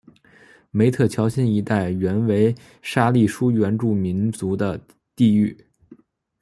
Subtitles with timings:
[0.71, 4.81] 梅特乔辛一带原为沙利殊原住民族的
[5.15, 5.55] 地域。